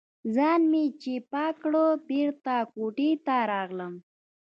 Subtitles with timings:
[0.35, 1.75] ځان مې چې پاک کړ،
[2.09, 3.93] بېرته کوټې ته راغلم.